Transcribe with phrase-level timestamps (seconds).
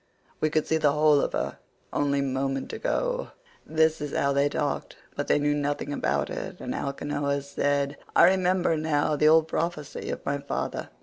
[0.39, 1.59] We could see the whole of her
[1.93, 3.29] only a moment ago."
[3.67, 8.23] This was how they talked, but they knew nothing about it; and Alcinous said, "I
[8.23, 10.89] remember now the old prophecy of my father.